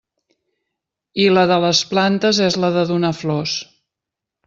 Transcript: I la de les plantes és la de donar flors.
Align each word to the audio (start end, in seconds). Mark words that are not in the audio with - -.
I 1.25 1.27
la 1.35 1.45
de 1.53 1.59
les 1.65 1.83
plantes 1.91 2.43
és 2.49 2.61
la 2.65 2.75
de 2.81 2.89
donar 2.95 3.15
flors. 3.23 3.59